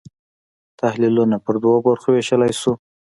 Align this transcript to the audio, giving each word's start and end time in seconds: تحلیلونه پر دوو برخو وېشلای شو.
تحلیلونه 0.79 1.35
پر 1.45 1.55
دوو 1.61 1.83
برخو 1.87 2.09
وېشلای 2.11 2.51
شو. 2.61 2.73